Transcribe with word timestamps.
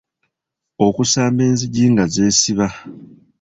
okusamba 0.85 1.41
enzigi 1.49 1.85
nga 1.91 2.03
zeesiba 2.13 2.67